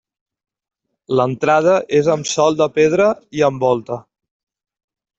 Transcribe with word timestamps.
L'entrada 1.19 1.77
és 1.99 2.11
amb 2.15 2.31
sòl 2.31 2.59
de 2.65 2.71
pedra 2.81 3.13
i 3.41 3.49
amb 3.53 3.71
volta. 3.71 4.03